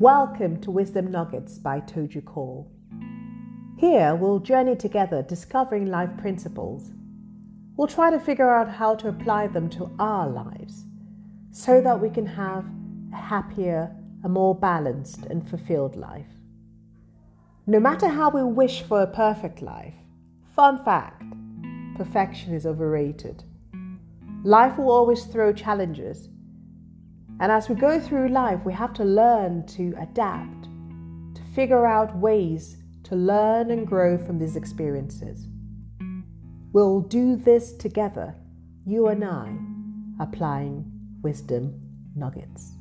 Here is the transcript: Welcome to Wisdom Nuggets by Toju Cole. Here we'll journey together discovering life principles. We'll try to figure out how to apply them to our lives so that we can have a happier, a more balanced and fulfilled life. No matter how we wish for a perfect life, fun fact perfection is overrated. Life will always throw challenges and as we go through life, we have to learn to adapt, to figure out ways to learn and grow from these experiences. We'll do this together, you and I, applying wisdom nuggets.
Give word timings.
Welcome 0.00 0.60
to 0.62 0.72
Wisdom 0.72 1.12
Nuggets 1.12 1.56
by 1.56 1.78
Toju 1.78 2.24
Cole. 2.24 2.68
Here 3.78 4.16
we'll 4.16 4.40
journey 4.40 4.74
together 4.74 5.22
discovering 5.22 5.86
life 5.86 6.10
principles. 6.18 6.90
We'll 7.76 7.86
try 7.86 8.10
to 8.10 8.18
figure 8.18 8.52
out 8.52 8.68
how 8.68 8.96
to 8.96 9.08
apply 9.08 9.46
them 9.46 9.70
to 9.70 9.88
our 10.00 10.28
lives 10.28 10.84
so 11.52 11.80
that 11.80 12.00
we 12.00 12.10
can 12.10 12.26
have 12.26 12.64
a 13.12 13.16
happier, 13.16 13.94
a 14.24 14.28
more 14.28 14.56
balanced 14.56 15.26
and 15.26 15.48
fulfilled 15.48 15.94
life. 15.94 16.40
No 17.68 17.78
matter 17.78 18.08
how 18.08 18.30
we 18.30 18.42
wish 18.42 18.82
for 18.82 19.00
a 19.00 19.06
perfect 19.06 19.62
life, 19.62 19.94
fun 20.56 20.84
fact 20.84 21.22
perfection 21.94 22.52
is 22.52 22.66
overrated. 22.66 23.44
Life 24.42 24.76
will 24.76 24.90
always 24.90 25.22
throw 25.22 25.52
challenges 25.52 26.30
and 27.40 27.50
as 27.50 27.68
we 27.68 27.74
go 27.74 27.98
through 27.98 28.28
life, 28.28 28.60
we 28.64 28.72
have 28.72 28.92
to 28.94 29.04
learn 29.04 29.66
to 29.66 29.94
adapt, 30.00 30.64
to 31.34 31.42
figure 31.54 31.86
out 31.86 32.16
ways 32.16 32.76
to 33.04 33.16
learn 33.16 33.70
and 33.70 33.86
grow 33.86 34.16
from 34.16 34.38
these 34.38 34.56
experiences. 34.56 35.46
We'll 36.72 37.00
do 37.00 37.36
this 37.36 37.72
together, 37.72 38.34
you 38.86 39.08
and 39.08 39.24
I, 39.24 39.54
applying 40.20 40.90
wisdom 41.22 41.80
nuggets. 42.16 42.72